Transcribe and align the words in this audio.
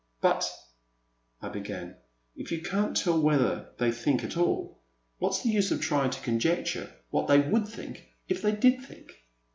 "But,'* 0.21 0.49
I 1.43 1.49
began, 1.49 1.95
"if 2.35 2.51
you 2.51 2.63
can't 2.63 2.97
tell 2.97 3.21
whether 3.21 3.69
they 3.77 3.91
think 3.91 4.23
at 4.23 4.35
all, 4.35 4.79
what 5.19 5.33
*s 5.35 5.43
the 5.43 5.49
use 5.51 5.69
of 5.69 5.79
tr5dng 5.79 6.11
to 6.13 6.21
conjecture 6.21 6.91
what 7.11 7.27
they 7.27 7.39
wauU 7.39 7.67
think 7.67 8.07
if 8.27 8.41
they 8.41 8.53
did 8.53 8.81
think? 8.83 9.11